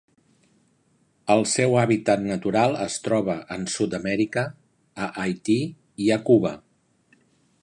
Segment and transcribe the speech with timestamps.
[1.33, 4.49] El seu hàbitat natural es troba en Sud-amèrica,
[5.09, 5.63] a Haití
[6.07, 6.59] i a Cuba.